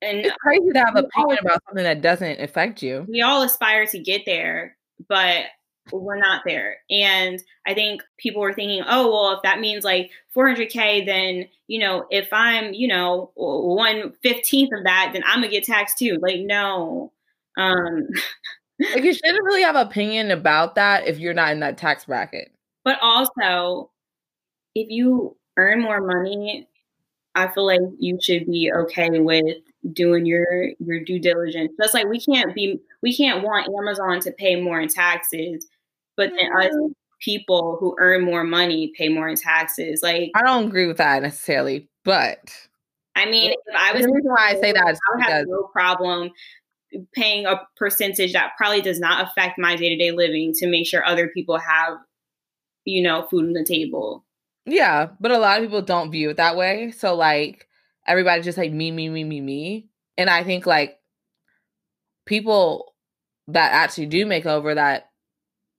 [0.02, 3.06] And it's crazy to have an opinion about something that doesn't affect you.
[3.08, 4.76] We all aspire to get there,
[5.08, 5.44] but
[5.92, 6.78] we're not there.
[6.90, 11.78] And I think people were thinking, oh, well, if that means like 400K, then, you
[11.78, 16.18] know, if I'm, you know, 115th of that, then I'm going to get taxed too.
[16.20, 17.12] Like, no.
[17.56, 18.08] Um,
[18.80, 22.52] like, you shouldn't really have opinion about that if you're not in that tax bracket.
[22.84, 23.90] But also,
[24.74, 26.68] if you earn more money,
[27.34, 29.58] I feel like you should be okay with
[29.92, 30.46] doing your
[30.78, 31.72] your due diligence.
[31.80, 35.66] Just like we can't be we can't want Amazon to pay more in taxes,
[36.16, 36.92] but then us mm-hmm.
[37.20, 40.00] people who earn more money pay more in taxes.
[40.02, 42.38] Like I don't agree with that necessarily, but
[43.14, 45.68] I mean, if I was the reason why I say that I would have no
[45.72, 46.30] problem
[47.14, 50.86] paying a percentage that probably does not affect my day to day living to make
[50.86, 51.94] sure other people have,
[52.84, 54.24] you know, food on the table.
[54.64, 56.92] Yeah, but a lot of people don't view it that way.
[56.92, 57.68] So like
[58.06, 59.88] everybody just like me, me, me, me, me.
[60.16, 60.98] And I think like
[62.26, 62.94] people
[63.48, 65.10] that actually do make over that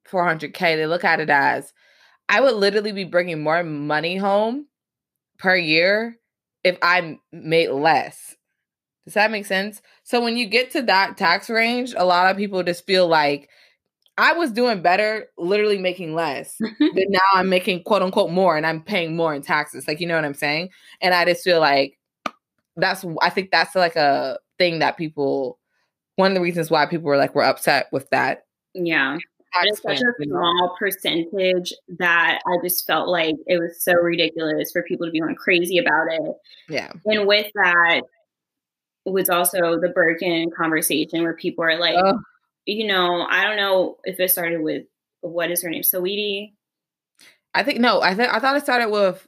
[0.09, 1.73] 400K, they look at it as
[2.29, 4.67] I would literally be bringing more money home
[5.38, 6.17] per year
[6.63, 8.36] if I made less.
[9.05, 9.81] Does that make sense?
[10.03, 13.49] So when you get to that tax range, a lot of people just feel like
[14.17, 16.55] I was doing better, literally making less.
[16.79, 19.88] but now I'm making quote unquote more and I'm paying more in taxes.
[19.88, 20.69] Like, you know what I'm saying?
[21.01, 21.97] And I just feel like
[22.75, 25.59] that's, I think that's like a thing that people,
[26.15, 28.45] one of the reasons why people were like, we're upset with that.
[28.73, 29.17] Yeah.
[29.63, 34.81] It's such a small percentage that I just felt like it was so ridiculous for
[34.83, 36.36] people to be going crazy about it.
[36.69, 36.91] Yeah.
[37.05, 38.01] And with that
[39.05, 42.19] was also the Birkin conversation where people are like, oh
[42.65, 44.86] you know, I don't know if it started with
[45.21, 46.53] what is her name, Saweetie.
[47.53, 49.27] I think no, I think I thought it started with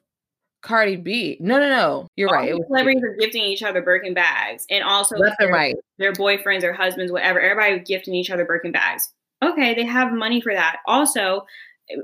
[0.65, 1.38] Cardi B.
[1.39, 2.08] No, no, no.
[2.15, 2.49] You're All right.
[2.49, 5.75] It celebrities are gifting each other Birkin bags, and also left and right.
[5.99, 7.39] Their boyfriends or husbands, whatever.
[7.39, 9.13] Everybody gifting each other Birkin bags.
[9.43, 10.78] Okay, they have money for that.
[10.88, 11.45] Also,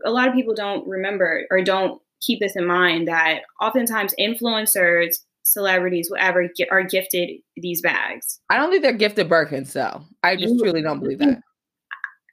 [0.06, 5.16] a lot of people don't remember or don't keep this in mind that oftentimes influencers
[5.44, 8.40] celebrities, whatever, are gifted these bags.
[8.52, 10.04] I don't think they're gifted Birkins, though.
[10.22, 11.40] I just truly don't believe that.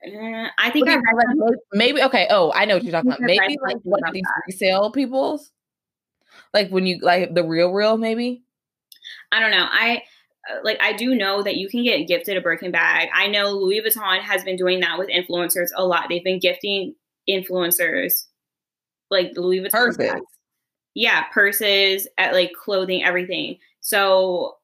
[0.06, 2.28] Uh, I think I read maybe okay.
[2.30, 3.20] Oh, I know what you're talking about.
[3.20, 5.50] Maybe like what these resale people's,
[6.54, 8.42] like when you like the RealReal, maybe.
[9.32, 9.66] I don't know.
[9.70, 10.02] I
[10.50, 13.08] uh, like I do know that you can get gifted a Birkin bag.
[13.14, 16.06] I know Louis Vuitton has been doing that with influencers a lot.
[16.08, 16.94] They've been gifting
[17.28, 18.24] influencers
[19.10, 20.22] like Louis Vuitton Perfect
[20.98, 23.58] yeah, purses, at like clothing, everything.
[23.80, 24.56] So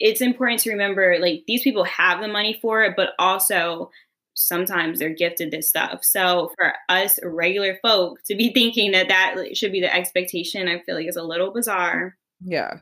[0.00, 3.90] it's important to remember like these people have the money for it, but also
[4.36, 6.04] sometimes they're gifted this stuff.
[6.04, 10.80] So for us regular folk to be thinking that that should be the expectation, I
[10.80, 12.16] feel like is a little bizarre.
[12.44, 12.78] Yeah.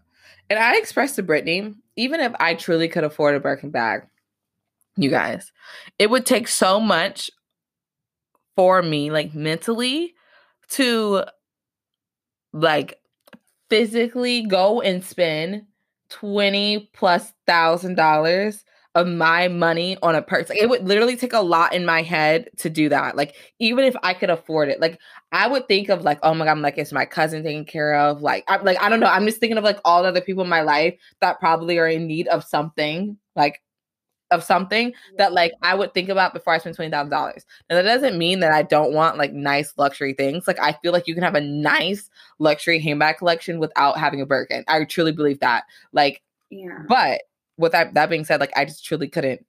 [0.50, 4.02] And I expressed to Brittany, even if I truly could afford a Birkin bag,
[4.96, 5.52] you guys,
[5.98, 7.30] it would take so much
[8.56, 10.14] for me, like mentally,
[10.70, 11.24] to
[12.52, 13.00] like
[13.68, 15.62] physically go and spend
[16.10, 18.64] 20 plus thousand dollars
[18.94, 20.48] of my money on a purse.
[20.48, 23.16] Like, it would literally take a lot in my head to do that.
[23.16, 25.00] Like even if I could afford it, like
[25.32, 27.94] I would think of like, oh my god, I'm like it's my cousin taken care
[27.94, 28.22] of.
[28.22, 29.06] Like I'm like I don't know.
[29.06, 31.88] I'm just thinking of like all the other people in my life that probably are
[31.88, 33.18] in need of something.
[33.34, 33.60] Like
[34.30, 37.44] of something that like I would think about before I spend twenty thousand dollars.
[37.68, 40.46] And that doesn't mean that I don't want like nice luxury things.
[40.46, 44.26] Like I feel like you can have a nice luxury handbag collection without having a
[44.26, 44.64] Birkin.
[44.68, 45.64] I truly believe that.
[45.92, 46.80] Like, yeah.
[46.88, 47.22] But
[47.56, 49.44] with that that being said, like I just truly couldn't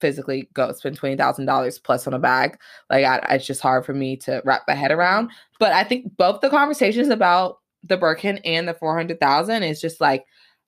[0.00, 2.58] physically go spend twenty thousand dollars plus on a bag.
[2.90, 5.30] Like I, it's just hard for me to wrap my head around.
[5.58, 9.80] But I think both the conversations about the Birkin and the four hundred thousand is
[9.80, 10.24] just like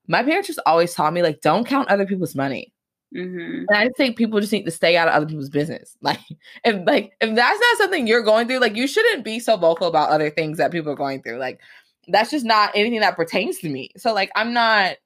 [0.06, 2.72] my parents just always taught me like don't count other people's money
[3.14, 3.64] Mm-hmm.
[3.68, 5.96] And I think people just need to stay out of other people's business.
[6.02, 6.20] Like,
[6.64, 9.88] if like if that's not something you're going through, like you shouldn't be so vocal
[9.88, 11.38] about other things that people are going through.
[11.38, 11.60] Like,
[12.08, 13.90] that's just not anything that pertains to me.
[13.96, 14.96] So, like, I'm not,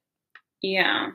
[0.61, 1.09] yeah,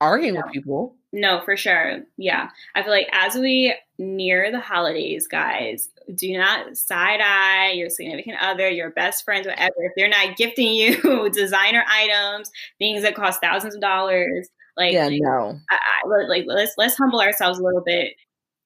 [0.00, 0.96] arguing with people.
[1.12, 2.00] No, for sure.
[2.18, 7.88] Yeah, I feel like as we near the holidays, guys, do not side eye your
[7.88, 9.74] significant other, your best friends, whatever.
[9.78, 15.08] If they're not gifting you designer items, things that cost thousands of dollars like, yeah,
[15.10, 15.58] no.
[15.70, 18.14] I, I, like let's let's humble ourselves a little bit.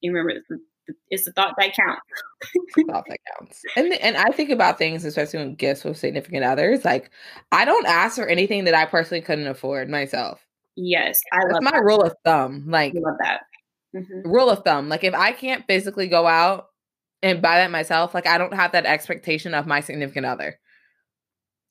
[0.01, 0.43] You remember,
[1.09, 2.03] it's the thought that counts.
[2.91, 3.63] thought that counts.
[3.77, 6.85] And and I think about things, especially when gifts with significant others.
[6.85, 7.11] Like,
[7.53, 10.45] I don't ask for anything that I personally couldn't afford myself.
[10.83, 11.85] Yes, I That's love my that.
[11.85, 12.65] rule of thumb.
[12.69, 13.41] Like, I love that.
[13.95, 14.31] Mm-hmm.
[14.31, 14.89] Rule of thumb.
[14.89, 16.67] Like, if I can't physically go out
[17.23, 20.59] and buy that myself, like, I don't have that expectation of my significant other.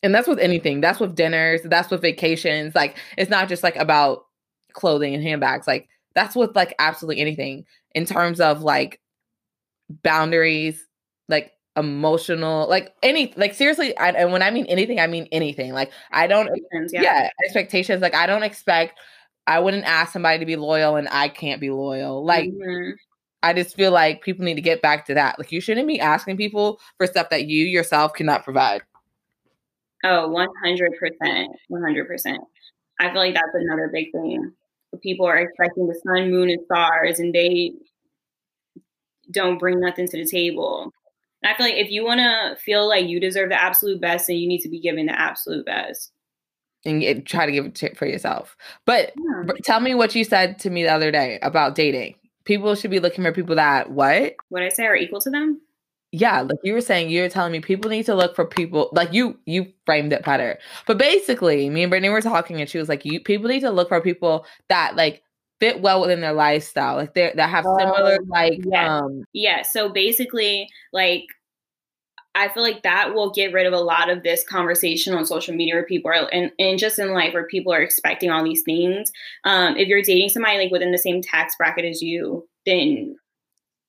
[0.03, 0.81] And that's with anything.
[0.81, 1.61] That's with dinners.
[1.63, 2.75] That's with vacations.
[2.75, 4.23] Like, it's not just like about
[4.73, 5.67] clothing and handbags.
[5.67, 8.99] Like that's with like absolutely anything in terms of like
[10.03, 10.85] boundaries,
[11.27, 13.97] like emotional, like any, like seriously.
[13.97, 15.73] I, and when I mean anything, I mean anything.
[15.73, 16.49] Like I don't,
[16.91, 17.01] yeah.
[17.01, 18.01] yeah, expectations.
[18.01, 18.99] Like I don't expect.
[19.47, 22.23] I wouldn't ask somebody to be loyal and I can't be loyal.
[22.23, 22.49] Like.
[22.49, 22.91] Mm-hmm.
[23.41, 25.39] I just feel like people need to get back to that.
[25.39, 28.81] Like you shouldn't be asking people for stuff that you yourself cannot provide.
[30.03, 31.47] Oh, 100%.
[31.71, 32.37] 100%.
[32.99, 34.51] I feel like that's another big thing
[35.01, 37.73] people are expecting the sun, moon, and stars, and they
[39.31, 40.91] don't bring nothing to the table.
[41.41, 44.27] And I feel like if you want to feel like you deserve the absolute best,
[44.27, 46.11] then you need to be given the absolute best.
[46.85, 48.55] And get, try to give it for yourself.
[48.85, 49.53] But yeah.
[49.63, 52.15] tell me what you said to me the other day about dating.
[52.45, 54.35] People should be looking for people that what?
[54.47, 55.61] What I say are equal to them
[56.11, 58.89] yeah like you were saying you were telling me people need to look for people
[58.93, 62.79] like you you framed it better but basically me and brittany were talking and she
[62.79, 65.21] was like you people need to look for people that like
[65.59, 68.97] fit well within their lifestyle like they that have similar oh, like yeah.
[68.97, 71.25] um yeah so basically like
[72.35, 75.55] I feel like that will get rid of a lot of this conversation on social
[75.55, 78.61] media where people are and, and just in life where people are expecting all these
[78.61, 79.11] things.
[79.45, 83.15] Um, if you're dating somebody like within the same tax bracket as you, then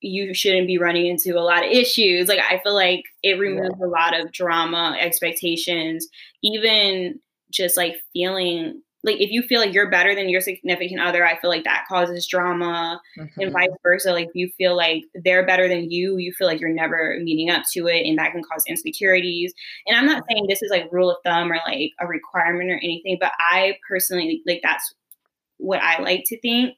[0.01, 2.29] you shouldn't be running into a lot of issues.
[2.29, 3.87] Like I feel like it removes yeah.
[3.87, 6.09] a lot of drama, expectations,
[6.43, 7.21] even
[7.53, 11.39] just like feeling like if you feel like you're better than your significant other, I
[11.39, 13.41] feel like that causes drama mm-hmm.
[13.41, 14.13] and vice versa.
[14.13, 17.51] Like if you feel like they're better than you, you feel like you're never meeting
[17.51, 19.55] up to it and that can cause insecurities.
[19.87, 22.77] And I'm not saying this is like rule of thumb or like a requirement or
[22.77, 24.95] anything, but I personally like that's
[25.57, 26.77] what I like to think.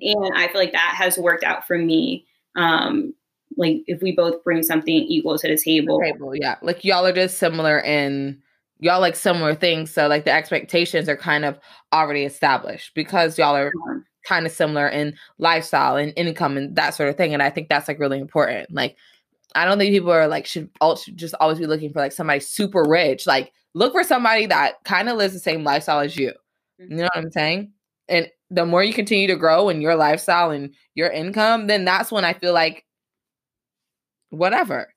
[0.00, 2.26] And I feel like that has worked out for me.
[2.56, 3.14] Um,
[3.58, 5.98] like if we both bring something equal to the table.
[5.98, 6.56] The table, yeah.
[6.62, 8.41] Like y'all are just similar in
[8.82, 9.92] y'all like similar things.
[9.92, 11.56] So like the expectations are kind of
[11.92, 13.72] already established because y'all are
[14.26, 17.32] kind of similar in lifestyle and income and that sort of thing.
[17.32, 18.72] And I think that's like really important.
[18.72, 18.96] Like
[19.54, 20.68] I don't think people are like should
[21.14, 23.24] just always be looking for like somebody super rich.
[23.24, 26.32] Like look for somebody that kind of lives the same lifestyle as you.
[26.80, 26.90] Mm.
[26.90, 27.70] You know what I'm saying?
[28.08, 32.10] And the more you continue to grow in your lifestyle and your income, then that's
[32.10, 32.84] when I feel like
[34.30, 34.92] whatever.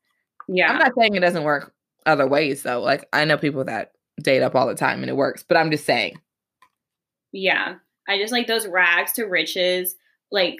[0.48, 0.72] Yeah.
[0.72, 1.75] I'm not saying it doesn't work
[2.06, 2.82] other ways though.
[2.82, 3.92] Like I know people that
[4.22, 6.20] date up all the time and it works, but I'm just saying.
[7.32, 7.76] Yeah.
[8.08, 9.96] I just like those rags to riches.
[10.32, 10.58] Like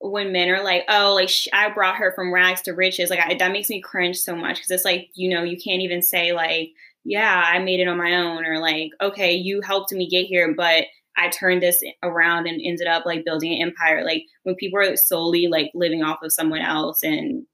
[0.00, 3.20] when men are like, "Oh, like sh- I brought her from rags to riches," like
[3.20, 6.02] I, that makes me cringe so much because it's like you know you can't even
[6.02, 6.70] say like,
[7.04, 10.54] "Yeah, I made it on my own," or like, "Okay, you helped me get here,"
[10.54, 10.84] but
[11.16, 14.04] I turned this around and ended up like building an empire.
[14.04, 17.46] Like when people are solely like living off of someone else and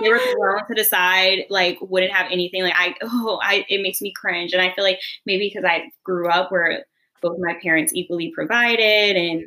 [0.00, 2.62] they were thrown to the side, like wouldn't have anything.
[2.62, 5.90] Like I, oh, I, it makes me cringe, and I feel like maybe because I
[6.04, 6.84] grew up where
[7.20, 9.44] both my parents equally provided, and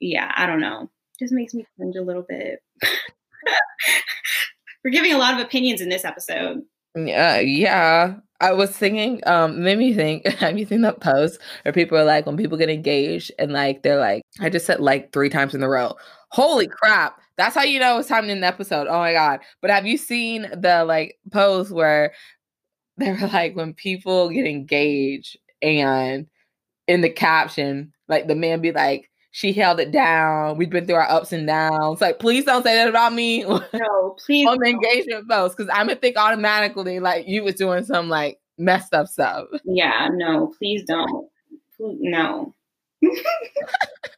[0.00, 2.60] yeah, I don't know, just makes me cringe a little bit.
[4.84, 6.62] We're giving a lot of opinions in this episode.
[6.94, 8.16] Yeah, yeah.
[8.40, 12.04] I was thinking, um, made me think, have you seen that post where people are
[12.04, 15.54] like, when people get engaged and like they're like, I just said like three times
[15.54, 15.94] in a row,
[16.30, 18.86] holy crap, that's how you know it's time in the episode.
[18.86, 19.40] Oh my god.
[19.60, 22.12] But have you seen the like post where
[22.96, 26.26] they were like when people get engaged and
[26.86, 30.58] in the caption, like the man be like, she held it down.
[30.58, 32.00] We've been through our ups and downs.
[32.00, 33.44] Like, please don't say that about me.
[33.72, 34.46] No, please.
[34.46, 38.38] on the engagement post, because I'm gonna think automatically like you was doing some like
[38.58, 39.46] messed up stuff.
[39.64, 41.28] Yeah, no, please don't.
[41.80, 42.54] No.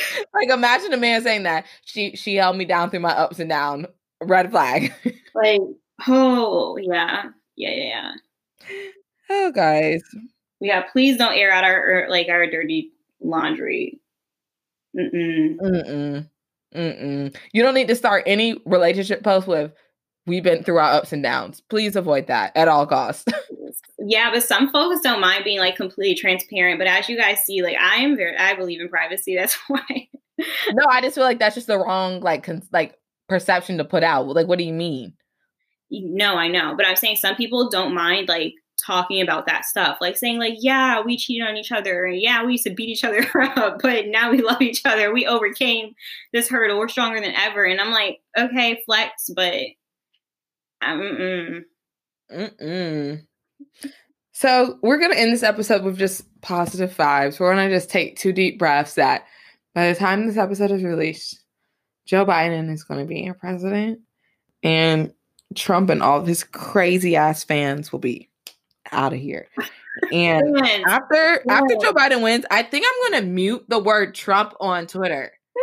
[0.34, 3.50] like imagine a man saying that she she held me down through my ups and
[3.50, 3.86] downs.
[4.22, 4.92] Red flag.
[5.34, 5.60] like
[6.06, 7.24] oh yeah
[7.56, 8.12] yeah yeah yeah.
[9.30, 10.02] Oh guys.
[10.60, 14.00] Yeah, please don't air out our er, like our dirty laundry.
[14.96, 15.56] Mm-mm.
[15.56, 16.28] Mm-mm.
[16.74, 17.36] Mm-mm.
[17.52, 19.72] You don't need to start any relationship post with
[20.26, 21.60] we've been through our ups and downs.
[21.68, 23.32] Please avoid that at all costs.
[24.04, 26.78] yeah, but some folks don't mind being like completely transparent.
[26.78, 29.36] But as you guys see, like I am very, I believe in privacy.
[29.38, 30.08] That's why.
[30.72, 32.98] no, I just feel like that's just the wrong like con- like
[33.28, 34.26] perception to put out.
[34.28, 35.14] Like, what do you mean?
[35.90, 39.98] No, I know, but I'm saying some people don't mind like talking about that stuff,
[40.00, 43.04] like saying like, yeah, we cheated on each other, yeah, we used to beat each
[43.04, 45.12] other up, but now we love each other.
[45.12, 45.94] We overcame
[46.32, 46.78] this hurdle.
[46.78, 47.64] We're stronger than ever.
[47.64, 49.64] And I'm like, okay, flex, but
[50.82, 51.60] mm
[52.32, 53.22] mm.
[54.42, 57.38] So we're gonna end this episode with just positive vibes.
[57.38, 58.94] We're gonna just take two deep breaths.
[58.94, 59.24] That
[59.72, 61.40] by the time this episode is released,
[62.06, 64.00] Joe Biden is gonna be our president,
[64.64, 65.14] and
[65.54, 68.30] Trump and all of his crazy ass fans will be
[68.90, 69.46] out of here.
[70.10, 70.56] And
[70.88, 75.32] after after Joe Biden wins, I think I'm gonna mute the word Trump on Twitter.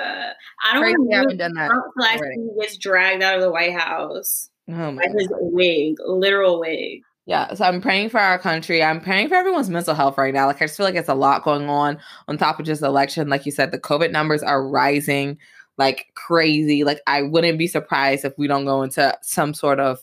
[0.00, 0.30] Uh,
[0.62, 1.70] I don't done that.
[1.96, 4.50] Until he gets dragged out of the White House.
[4.72, 7.02] Oh my his wig, literal wig.
[7.26, 8.82] Yeah, so I'm praying for our country.
[8.82, 10.46] I'm praying for everyone's mental health right now.
[10.46, 12.88] Like I just feel like it's a lot going on on top of just the
[12.88, 13.28] election.
[13.28, 15.38] Like you said, the COVID numbers are rising
[15.80, 16.84] like crazy.
[16.84, 20.00] Like I wouldn't be surprised if we don't go into some sort of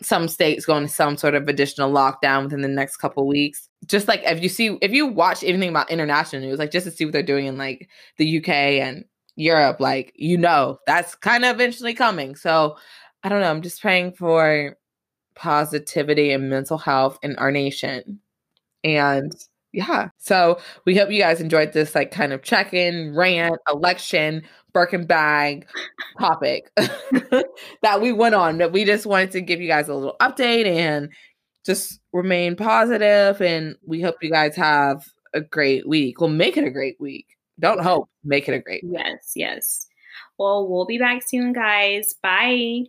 [0.00, 3.68] some states going to some sort of additional lockdown within the next couple weeks.
[3.86, 6.92] Just like if you see if you watch anything about international news, like just to
[6.92, 9.04] see what they're doing in like the UK and
[9.34, 12.36] Europe, like you know, that's kind of eventually coming.
[12.36, 12.76] So
[13.22, 13.50] I don't know.
[13.50, 14.76] I'm just praying for
[15.34, 18.20] positivity and mental health in our nation.
[18.84, 19.32] And
[19.72, 20.08] yeah.
[20.18, 24.42] So we hope you guys enjoyed this like kind of check-in, rant, election,
[24.72, 25.66] Birkin bag
[26.20, 28.58] topic that we went on.
[28.58, 31.10] That we just wanted to give you guys a little update and
[31.64, 33.36] just remain positive.
[33.36, 35.04] positive and we hope you guys have
[35.34, 36.20] a great week.
[36.20, 37.26] We'll make it a great week.
[37.60, 38.92] Don't hope, make it a great week.
[39.04, 39.86] Yes, yes.
[40.38, 42.14] Well, we'll be back soon, guys.
[42.22, 42.84] Bye.